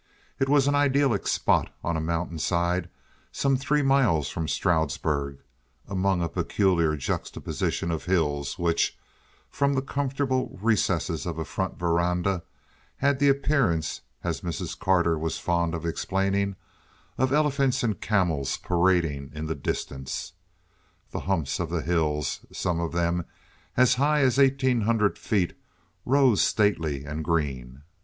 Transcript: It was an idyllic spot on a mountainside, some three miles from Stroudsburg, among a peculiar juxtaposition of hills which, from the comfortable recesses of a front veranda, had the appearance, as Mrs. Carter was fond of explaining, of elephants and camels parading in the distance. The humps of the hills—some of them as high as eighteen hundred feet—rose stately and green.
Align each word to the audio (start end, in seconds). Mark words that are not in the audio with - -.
It 0.39 0.49
was 0.49 0.67
an 0.67 0.73
idyllic 0.73 1.27
spot 1.27 1.71
on 1.83 1.95
a 1.95 2.01
mountainside, 2.01 2.89
some 3.31 3.55
three 3.55 3.83
miles 3.83 4.29
from 4.29 4.47
Stroudsburg, 4.47 5.43
among 5.87 6.23
a 6.23 6.27
peculiar 6.27 6.97
juxtaposition 6.97 7.91
of 7.91 8.05
hills 8.05 8.57
which, 8.57 8.97
from 9.47 9.75
the 9.75 9.81
comfortable 9.83 10.57
recesses 10.59 11.27
of 11.27 11.37
a 11.37 11.45
front 11.45 11.77
veranda, 11.77 12.41
had 12.97 13.19
the 13.19 13.29
appearance, 13.29 14.01
as 14.23 14.41
Mrs. 14.41 14.75
Carter 14.79 15.19
was 15.19 15.37
fond 15.37 15.75
of 15.75 15.85
explaining, 15.85 16.55
of 17.19 17.31
elephants 17.31 17.83
and 17.83 18.01
camels 18.01 18.57
parading 18.57 19.29
in 19.35 19.45
the 19.45 19.53
distance. 19.53 20.33
The 21.11 21.19
humps 21.29 21.59
of 21.59 21.69
the 21.69 21.83
hills—some 21.83 22.79
of 22.79 22.91
them 22.91 23.25
as 23.77 23.93
high 24.01 24.21
as 24.21 24.39
eighteen 24.39 24.81
hundred 24.81 25.19
feet—rose 25.19 26.41
stately 26.41 27.05
and 27.05 27.23
green. 27.23 27.83